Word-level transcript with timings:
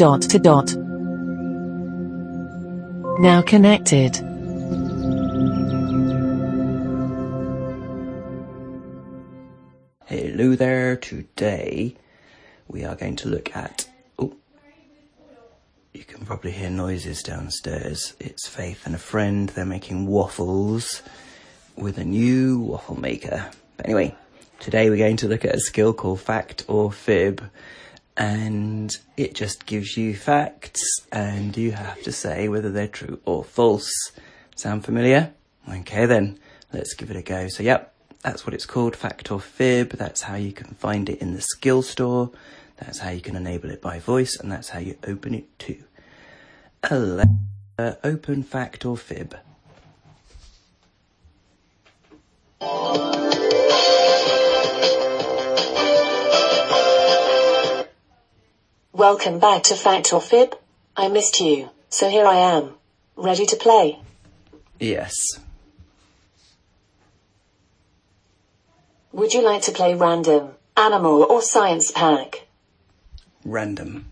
dot 0.00 0.22
to 0.22 0.38
dot. 0.38 0.74
Now 3.20 3.42
connected. 3.42 4.16
Hello 10.06 10.54
there. 10.54 10.96
Today 10.96 11.96
we 12.66 12.82
are 12.82 12.94
going 12.94 13.16
to 13.16 13.28
look 13.28 13.54
at. 13.54 13.90
Oh, 14.18 14.32
you 15.92 16.04
can 16.04 16.24
probably 16.24 16.52
hear 16.52 16.70
noises 16.70 17.22
downstairs. 17.22 18.14
It's 18.18 18.48
Faith 18.48 18.86
and 18.86 18.94
a 18.94 18.98
friend. 18.98 19.50
They're 19.50 19.66
making 19.66 20.06
waffles 20.06 21.02
with 21.76 21.98
a 21.98 22.06
new 22.06 22.58
waffle 22.58 22.98
maker. 22.98 23.50
But 23.76 23.84
anyway, 23.84 24.14
today 24.60 24.88
we're 24.88 24.96
going 24.96 25.18
to 25.18 25.28
look 25.28 25.44
at 25.44 25.54
a 25.54 25.60
skill 25.60 25.92
called 25.92 26.22
fact 26.22 26.64
or 26.68 26.90
fib. 26.90 27.44
And 28.20 28.94
it 29.16 29.34
just 29.34 29.64
gives 29.64 29.96
you 29.96 30.14
facts, 30.14 30.82
and 31.10 31.56
you 31.56 31.72
have 31.72 32.02
to 32.02 32.12
say 32.12 32.48
whether 32.48 32.70
they're 32.70 32.86
true 32.86 33.18
or 33.24 33.42
false. 33.42 33.90
Sound 34.54 34.84
familiar? 34.84 35.32
Okay, 35.66 36.04
then 36.04 36.38
let's 36.70 36.92
give 36.92 37.10
it 37.10 37.16
a 37.16 37.22
go. 37.22 37.48
So, 37.48 37.62
yep, 37.62 37.94
that's 38.22 38.44
what 38.44 38.52
it's 38.52 38.66
called, 38.66 38.94
fact 38.94 39.32
or 39.32 39.40
fib. 39.40 39.92
That's 39.92 40.20
how 40.20 40.34
you 40.34 40.52
can 40.52 40.74
find 40.74 41.08
it 41.08 41.22
in 41.22 41.32
the 41.32 41.40
skill 41.40 41.80
store. 41.80 42.30
That's 42.76 42.98
how 42.98 43.08
you 43.08 43.22
can 43.22 43.36
enable 43.36 43.70
it 43.70 43.80
by 43.80 43.98
voice, 43.98 44.38
and 44.38 44.52
that's 44.52 44.68
how 44.68 44.80
you 44.80 44.98
open 45.06 45.34
it 45.34 45.58
too. 45.58 45.82
Alexa, 46.90 47.30
uh, 47.78 47.94
open 48.04 48.42
fact 48.42 48.84
or 48.84 48.98
fib. 48.98 49.34
Welcome 59.00 59.38
back 59.38 59.62
to 59.62 59.76
Fact 59.76 60.12
or 60.12 60.20
Fib. 60.20 60.54
I 60.94 61.08
missed 61.08 61.40
you, 61.40 61.70
so 61.88 62.10
here 62.10 62.26
I 62.26 62.36
am. 62.36 62.74
Ready 63.16 63.46
to 63.46 63.56
play? 63.56 63.98
Yes. 64.78 65.14
Would 69.12 69.32
you 69.32 69.42
like 69.42 69.62
to 69.62 69.72
play 69.72 69.94
random, 69.94 70.50
animal 70.76 71.22
or 71.22 71.40
science 71.40 71.90
pack? 71.90 72.46
Random. 73.42 74.04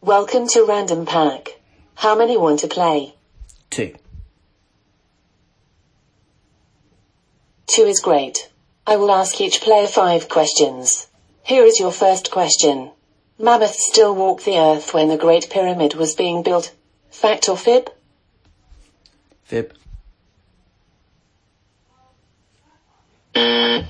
Welcome 0.00 0.48
to 0.48 0.64
Random 0.66 1.06
Pack. 1.06 1.60
How 1.94 2.16
many 2.18 2.36
want 2.36 2.58
to 2.58 2.66
play? 2.66 3.14
Two. 3.70 3.94
Two 7.70 7.86
is 7.86 8.00
great. 8.00 8.50
I 8.84 8.96
will 8.96 9.12
ask 9.12 9.40
each 9.40 9.60
player 9.60 9.86
five 9.86 10.28
questions. 10.28 11.06
Here 11.44 11.64
is 11.64 11.78
your 11.78 11.92
first 11.92 12.32
question. 12.32 12.90
Mammoths 13.38 13.86
still 13.86 14.12
walk 14.12 14.42
the 14.42 14.58
earth 14.58 14.92
when 14.92 15.08
the 15.08 15.16
Great 15.16 15.48
Pyramid 15.48 15.94
was 15.94 16.16
being 16.16 16.42
built. 16.42 16.74
Fact 17.12 17.48
or 17.48 17.56
fib? 17.56 17.88
Fib. 19.44 19.72
Oh 23.36 23.84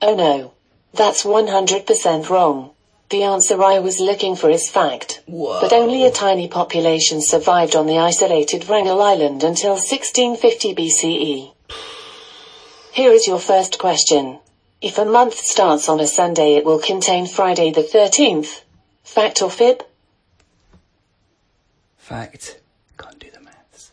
no. 0.00 0.52
That's 0.92 1.22
100% 1.22 2.28
wrong. 2.30 2.70
The 3.10 3.22
answer 3.22 3.62
I 3.62 3.78
was 3.78 4.00
looking 4.00 4.34
for 4.34 4.50
is 4.50 4.68
fact. 4.68 5.22
Whoa. 5.26 5.60
But 5.60 5.72
only 5.72 6.04
a 6.04 6.10
tiny 6.10 6.48
population 6.48 7.20
survived 7.20 7.76
on 7.76 7.86
the 7.86 7.98
isolated 7.98 8.68
Wrangel 8.68 9.00
Island 9.00 9.44
until 9.44 9.74
1650 9.74 10.74
BCE. 10.74 11.51
Here 12.92 13.12
is 13.12 13.26
your 13.26 13.38
first 13.38 13.78
question. 13.78 14.38
If 14.82 14.98
a 14.98 15.06
month 15.06 15.36
starts 15.36 15.88
on 15.88 15.98
a 15.98 16.06
Sunday 16.06 16.56
it 16.56 16.64
will 16.66 16.78
contain 16.78 17.26
Friday 17.26 17.72
the 17.72 17.80
13th. 17.80 18.64
Fact 19.02 19.40
or 19.40 19.50
fib? 19.50 19.82
Fact. 21.96 22.60
Can't 22.98 23.18
do 23.18 23.30
the 23.30 23.40
maths. 23.40 23.92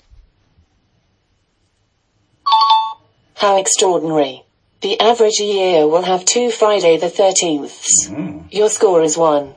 How 3.36 3.58
extraordinary. 3.58 4.44
The 4.82 5.00
average 5.00 5.40
year 5.40 5.88
will 5.88 6.02
have 6.02 6.26
two 6.26 6.52
Friday 6.52 6.98
the 6.98 7.08
13ths. 7.08 8.10
Mm. 8.10 8.52
Your 8.52 8.70
score 8.70 9.02
is 9.02 9.18
1. 9.18 9.56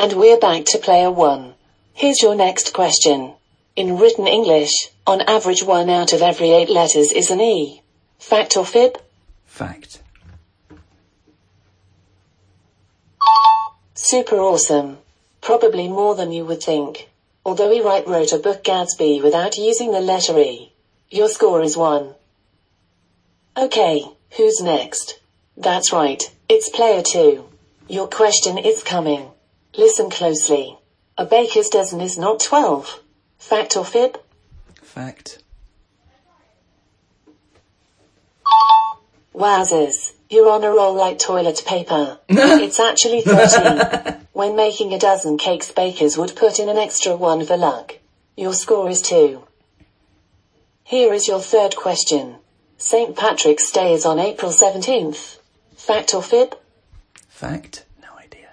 And 0.00 0.14
we're 0.14 0.40
back 0.40 0.64
to 0.64 0.78
player 0.78 1.12
1. 1.12 1.54
Here's 1.94 2.20
your 2.20 2.34
next 2.34 2.72
question. 2.72 3.34
In 3.76 3.96
written 3.96 4.26
English, 4.26 4.88
on 5.06 5.20
average 5.20 5.62
one 5.62 5.88
out 5.88 6.12
of 6.12 6.20
every 6.20 6.50
eight 6.50 6.68
letters 6.68 7.12
is 7.12 7.30
an 7.30 7.40
E. 7.40 7.81
Fact 8.22 8.56
or 8.56 8.64
fib? 8.64 8.98
Fact. 9.46 10.00
Super 13.94 14.36
awesome. 14.36 14.98
Probably 15.40 15.88
more 15.88 16.14
than 16.14 16.30
you 16.30 16.44
would 16.44 16.62
think. 16.62 17.08
Although 17.44 17.72
he 17.72 17.82
right 17.82 18.06
wrote 18.06 18.32
a 18.32 18.38
book 18.38 18.62
Gadsby 18.62 19.20
without 19.20 19.58
using 19.58 19.90
the 19.90 20.00
letter 20.00 20.38
E. 20.38 20.72
Your 21.10 21.28
score 21.28 21.62
is 21.62 21.76
1. 21.76 22.14
Okay, 23.56 24.04
who's 24.36 24.60
next? 24.62 25.18
That's 25.56 25.92
right, 25.92 26.22
it's 26.48 26.68
player 26.70 27.02
2. 27.02 27.44
Your 27.88 28.06
question 28.06 28.56
is 28.56 28.84
coming. 28.84 29.32
Listen 29.76 30.10
closely. 30.10 30.78
A 31.18 31.26
baker's 31.26 31.68
dozen 31.68 32.00
is 32.00 32.16
not 32.16 32.38
12. 32.38 33.00
Fact 33.38 33.76
or 33.76 33.84
fib? 33.84 34.16
Fact. 34.80 35.42
Wowzers, 39.34 40.12
you're 40.28 40.50
on 40.50 40.62
a 40.64 40.70
roll 40.70 40.94
like 40.94 41.18
toilet 41.18 41.62
paper. 41.66 42.18
it's 42.28 42.78
actually 42.78 43.22
13. 43.22 44.26
when 44.32 44.54
making 44.56 44.92
a 44.92 44.98
dozen 44.98 45.38
cakes 45.38 45.72
bakers 45.72 46.18
would 46.18 46.36
put 46.36 46.58
in 46.58 46.68
an 46.68 46.76
extra 46.76 47.16
one 47.16 47.44
for 47.44 47.56
luck. 47.56 47.94
Your 48.36 48.52
score 48.52 48.90
is 48.90 49.00
2. 49.02 49.42
Here 50.84 51.14
is 51.14 51.28
your 51.28 51.40
third 51.40 51.76
question. 51.76 52.36
St. 52.76 53.16
Patrick's 53.16 53.70
Day 53.70 53.94
is 53.94 54.04
on 54.04 54.18
April 54.18 54.50
17th. 54.50 55.38
Fact 55.76 56.14
or 56.14 56.22
fib? 56.22 56.54
Fact. 57.28 57.84
No 58.02 58.08
idea. 58.18 58.50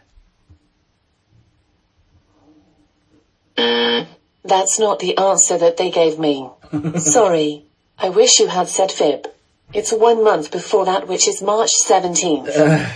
That's 4.45 4.79
not 4.79 4.99
the 4.99 5.17
answer 5.17 5.57
that 5.57 5.75
they 5.77 5.91
gave 5.91 6.17
me. 6.17 6.49
Sorry. 6.97 7.65
I 7.97 8.09
wish 8.09 8.39
you 8.39 8.47
had 8.47 8.69
said 8.69 8.91
fib. 8.91 9.27
It's 9.71 9.93
one 9.93 10.23
month 10.23 10.51
before 10.51 10.85
that 10.85 11.07
which 11.07 11.27
is 11.27 11.41
March 11.41 11.71
17th. 11.85 12.49
Uh. 12.49 12.89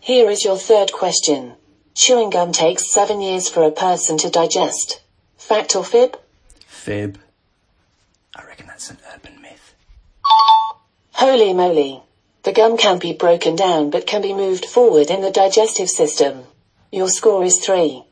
Here 0.00 0.30
is 0.30 0.42
your 0.42 0.56
third 0.56 0.90
question. 0.90 1.52
Chewing 1.94 2.30
gum 2.30 2.52
takes 2.52 2.90
seven 2.90 3.20
years 3.20 3.50
for 3.50 3.62
a 3.64 3.70
person 3.70 4.16
to 4.18 4.30
digest. 4.30 5.02
Fact 5.36 5.76
or 5.76 5.84
fib? 5.84 6.18
Fib. 6.66 7.18
I 8.34 8.44
reckon 8.44 8.68
that's 8.68 8.90
an 8.90 8.96
urban 9.14 9.42
myth. 9.42 9.74
Holy 11.12 11.52
moly. 11.52 12.02
The 12.44 12.52
gum 12.52 12.78
can 12.78 12.98
be 12.98 13.12
broken 13.12 13.54
down 13.54 13.90
but 13.90 14.06
can 14.06 14.22
be 14.22 14.32
moved 14.32 14.64
forward 14.64 15.10
in 15.10 15.20
the 15.20 15.30
digestive 15.30 15.90
system. 15.90 16.44
Your 16.90 17.08
score 17.08 17.44
is 17.44 17.58
3. 17.58 18.02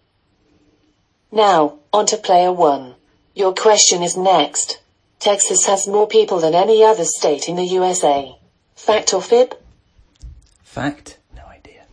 Now, 1.32 1.78
on 1.94 2.04
to 2.06 2.19
player 2.19 2.53
1. 2.53 2.94
Your 3.34 3.54
question 3.54 4.03
is 4.03 4.19
next. 4.19 4.80
Texas 5.18 5.66
has 5.66 5.88
more 5.88 6.06
people 6.06 6.38
than 6.38 6.54
any 6.54 6.84
other 6.84 7.04
state 7.04 7.48
in 7.48 7.56
the 7.56 7.64
USA. 7.64 8.36
Fact 8.76 9.12
or 9.12 9.20
fib? 9.20 9.56
Fact. 10.62 11.18
No 11.34 11.42
idea. 11.46 11.84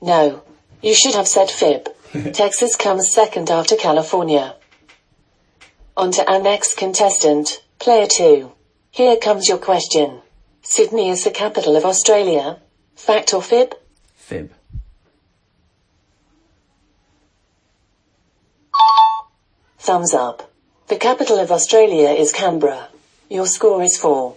No. 0.00 0.42
You 0.80 0.94
should 0.94 1.14
have 1.14 1.28
said 1.28 1.50
fib. 1.50 1.88
Texas 2.32 2.76
comes 2.76 3.12
second 3.12 3.50
after 3.50 3.76
California. 3.76 4.56
On 5.96 6.10
to 6.10 6.30
our 6.30 6.40
next 6.40 6.76
contestant, 6.76 7.62
player 7.78 8.06
2. 8.06 8.50
Here 8.90 9.16
comes 9.16 9.48
your 9.48 9.58
question. 9.58 10.22
Sydney 10.62 11.10
is 11.10 11.24
the 11.24 11.30
capital 11.30 11.76
of 11.76 11.84
Australia. 11.84 12.58
Fact 12.96 13.34
or 13.34 13.42
fib? 13.42 13.74
Fib. 14.14 14.50
Thumbs 19.82 20.14
up. 20.14 20.48
The 20.86 20.94
capital 20.94 21.40
of 21.40 21.50
Australia 21.50 22.10
is 22.10 22.30
Canberra. 22.30 22.86
Your 23.28 23.48
score 23.48 23.82
is 23.82 23.96
4. 23.96 24.36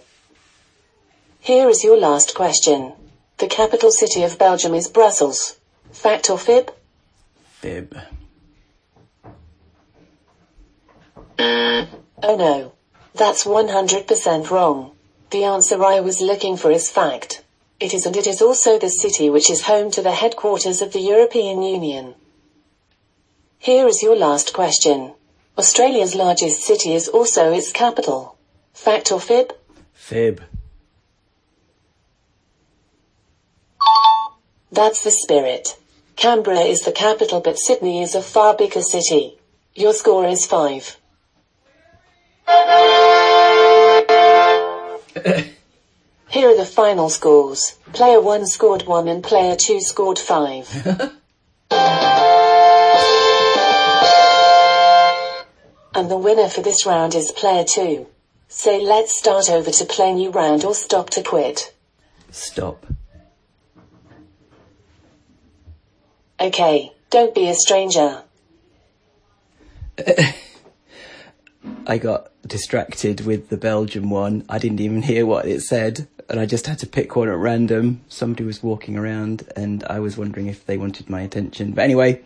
Here 1.38 1.68
is 1.68 1.84
your 1.84 1.96
last 1.96 2.34
question. 2.34 2.94
The 3.38 3.46
capital 3.46 3.92
city 3.92 4.24
of 4.24 4.40
Belgium 4.40 4.74
is 4.74 4.88
Brussels. 4.88 5.56
Fact 5.92 6.30
or 6.30 6.36
fib? 6.36 6.72
Fib. 7.60 7.96
Oh 11.38 11.86
no. 12.24 12.72
That's 13.14 13.44
100% 13.44 14.50
wrong. 14.50 14.96
The 15.30 15.44
answer 15.44 15.84
I 15.84 16.00
was 16.00 16.20
looking 16.20 16.56
for 16.56 16.72
is 16.72 16.90
fact. 16.90 17.44
It 17.78 17.94
is 17.94 18.04
and 18.04 18.16
it 18.16 18.26
is 18.26 18.42
also 18.42 18.80
the 18.80 18.90
city 18.90 19.30
which 19.30 19.48
is 19.48 19.62
home 19.62 19.92
to 19.92 20.02
the 20.02 20.18
headquarters 20.22 20.82
of 20.82 20.92
the 20.92 21.06
European 21.14 21.62
Union. 21.62 22.16
Here 23.60 23.86
is 23.86 24.02
your 24.02 24.16
last 24.16 24.52
question. 24.52 25.12
Australia's 25.58 26.14
largest 26.14 26.62
city 26.62 26.94
is 26.94 27.08
also 27.08 27.50
its 27.50 27.72
capital. 27.72 28.36
Fact 28.74 29.10
or 29.10 29.18
fib? 29.18 29.54
Fib. 29.94 30.42
That's 34.70 35.02
the 35.02 35.10
spirit. 35.10 35.78
Canberra 36.16 36.60
is 36.60 36.82
the 36.82 36.92
capital 36.92 37.40
but 37.40 37.58
Sydney 37.58 38.02
is 38.02 38.14
a 38.14 38.20
far 38.20 38.54
bigger 38.54 38.82
city. 38.82 39.38
Your 39.74 39.94
score 39.94 40.26
is 40.26 40.44
5. 40.44 40.98
Here 46.28 46.50
are 46.50 46.56
the 46.56 46.66
final 46.66 47.08
scores. 47.08 47.78
Player 47.94 48.20
1 48.20 48.46
scored 48.46 48.86
1 48.86 49.08
and 49.08 49.24
player 49.24 49.56
2 49.56 49.80
scored 49.80 50.18
5. 50.18 51.14
and 55.96 56.10
the 56.10 56.18
winner 56.18 56.48
for 56.48 56.60
this 56.60 56.84
round 56.84 57.14
is 57.14 57.32
player 57.32 57.64
2. 57.64 58.06
Say 58.48 58.78
let's 58.80 59.18
start 59.18 59.48
over 59.50 59.70
to 59.70 59.84
play 59.86 60.12
new 60.12 60.30
round 60.30 60.62
or 60.62 60.74
stop 60.74 61.08
to 61.10 61.22
quit. 61.22 61.74
Stop. 62.30 62.84
Okay, 66.38 66.92
don't 67.08 67.34
be 67.34 67.48
a 67.48 67.54
stranger. 67.54 68.22
I 71.86 71.96
got 71.96 72.30
distracted 72.46 73.24
with 73.24 73.48
the 73.48 73.56
Belgian 73.56 74.10
one. 74.10 74.44
I 74.50 74.58
didn't 74.58 74.80
even 74.80 75.00
hear 75.00 75.24
what 75.24 75.46
it 75.46 75.62
said, 75.62 76.08
and 76.28 76.38
I 76.38 76.44
just 76.44 76.66
had 76.66 76.78
to 76.80 76.86
pick 76.86 77.16
one 77.16 77.30
at 77.30 77.38
random. 77.38 78.02
Somebody 78.08 78.44
was 78.44 78.62
walking 78.62 78.98
around, 78.98 79.48
and 79.56 79.82
I 79.84 80.00
was 80.00 80.18
wondering 80.18 80.46
if 80.46 80.66
they 80.66 80.76
wanted 80.76 81.08
my 81.08 81.22
attention. 81.22 81.72
But 81.72 81.84
anyway, 81.84 82.20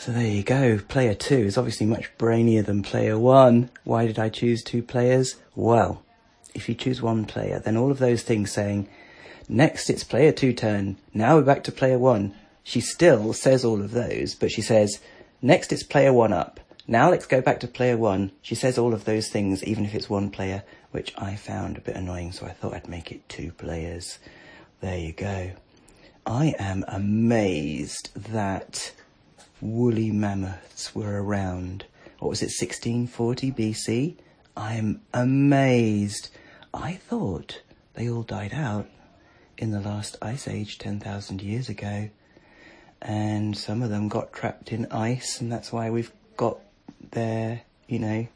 so 0.00 0.12
there 0.12 0.26
you 0.26 0.42
go. 0.42 0.78
Player 0.78 1.12
two 1.12 1.36
is 1.36 1.58
obviously 1.58 1.84
much 1.84 2.10
brainier 2.16 2.64
than 2.64 2.82
player 2.82 3.18
one. 3.18 3.68
Why 3.84 4.06
did 4.06 4.18
I 4.18 4.30
choose 4.30 4.62
two 4.62 4.82
players? 4.82 5.36
Well, 5.54 6.02
if 6.54 6.70
you 6.70 6.74
choose 6.74 7.02
one 7.02 7.26
player, 7.26 7.58
then 7.58 7.76
all 7.76 7.90
of 7.90 7.98
those 7.98 8.22
things 8.22 8.50
saying, 8.50 8.88
next 9.46 9.90
it's 9.90 10.02
player 10.02 10.32
two 10.32 10.54
turn, 10.54 10.96
now 11.12 11.36
we're 11.36 11.42
back 11.42 11.64
to 11.64 11.72
player 11.72 11.98
one. 11.98 12.34
She 12.62 12.80
still 12.80 13.34
says 13.34 13.62
all 13.62 13.82
of 13.82 13.90
those, 13.90 14.34
but 14.34 14.50
she 14.50 14.62
says, 14.62 15.00
next 15.42 15.70
it's 15.70 15.82
player 15.82 16.14
one 16.14 16.32
up. 16.32 16.60
Now 16.88 17.10
let's 17.10 17.26
go 17.26 17.42
back 17.42 17.60
to 17.60 17.68
player 17.68 17.98
one. 17.98 18.32
She 18.40 18.54
says 18.54 18.78
all 18.78 18.94
of 18.94 19.04
those 19.04 19.28
things, 19.28 19.62
even 19.64 19.84
if 19.84 19.94
it's 19.94 20.08
one 20.08 20.30
player, 20.30 20.62
which 20.92 21.12
I 21.18 21.36
found 21.36 21.76
a 21.76 21.82
bit 21.82 21.96
annoying, 21.96 22.32
so 22.32 22.46
I 22.46 22.52
thought 22.52 22.72
I'd 22.72 22.88
make 22.88 23.12
it 23.12 23.28
two 23.28 23.52
players. 23.52 24.18
There 24.80 24.98
you 24.98 25.12
go. 25.12 25.50
I 26.24 26.54
am 26.58 26.86
amazed 26.88 28.08
that 28.32 28.92
woolly 29.60 30.10
mammoths 30.10 30.94
were 30.94 31.22
around. 31.22 31.84
What 32.18 32.28
was 32.28 32.42
it, 32.42 32.46
1640 32.46 33.52
BC? 33.52 34.16
I'm 34.56 35.00
amazed. 35.14 36.28
I 36.72 36.94
thought 36.94 37.62
they 37.94 38.08
all 38.08 38.22
died 38.22 38.52
out 38.52 38.88
in 39.56 39.70
the 39.70 39.80
last 39.80 40.16
ice 40.22 40.48
age 40.48 40.78
10,000 40.78 41.42
years 41.42 41.68
ago. 41.68 42.10
And 43.02 43.56
some 43.56 43.82
of 43.82 43.90
them 43.90 44.08
got 44.08 44.32
trapped 44.32 44.72
in 44.72 44.86
ice, 44.90 45.40
and 45.40 45.50
that's 45.50 45.72
why 45.72 45.88
we've 45.90 46.12
got 46.36 46.58
their, 47.12 47.62
you 47.88 47.98
know, 47.98 48.26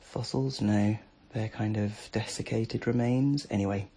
fossils? 0.00 0.60
No, 0.62 0.96
they're 1.34 1.48
kind 1.48 1.76
of 1.76 1.92
desiccated 2.12 2.86
remains. 2.86 3.46
Anyway, 3.50 3.88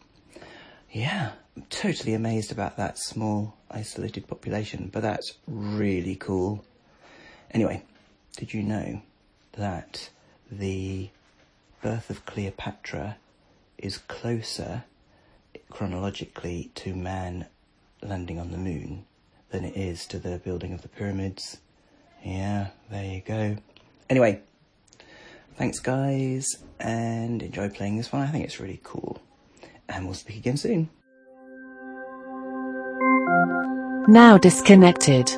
yeah, 0.91 1.31
I'm 1.55 1.63
totally 1.69 2.13
amazed 2.13 2.51
about 2.51 2.77
that 2.77 2.97
small 2.97 3.55
isolated 3.69 4.27
population, 4.27 4.89
but 4.91 5.01
that's 5.01 5.33
really 5.47 6.15
cool. 6.15 6.63
Anyway, 7.51 7.83
did 8.37 8.53
you 8.53 8.63
know 8.63 9.01
that 9.53 10.09
the 10.51 11.09
birth 11.81 12.09
of 12.09 12.25
Cleopatra 12.25 13.17
is 13.77 13.97
closer 13.97 14.83
chronologically 15.69 16.71
to 16.75 16.95
man 16.95 17.45
landing 18.01 18.39
on 18.39 18.51
the 18.51 18.57
moon 18.57 19.05
than 19.51 19.65
it 19.65 19.75
is 19.75 20.05
to 20.07 20.17
the 20.17 20.37
building 20.39 20.73
of 20.73 20.81
the 20.81 20.87
pyramids? 20.87 21.57
Yeah, 22.23 22.67
there 22.89 23.05
you 23.05 23.21
go. 23.21 23.57
Anyway, 24.09 24.41
thanks 25.55 25.79
guys, 25.79 26.57
and 26.79 27.43
enjoy 27.43 27.69
playing 27.69 27.97
this 27.97 28.11
one. 28.11 28.23
I 28.23 28.27
think 28.27 28.43
it's 28.43 28.59
really 28.59 28.81
cool. 28.83 29.18
And 29.89 30.05
we'll 30.05 30.13
speak 30.13 30.37
again 30.37 30.57
soon. 30.57 30.89
Now 34.07 34.37
disconnected. 34.37 35.29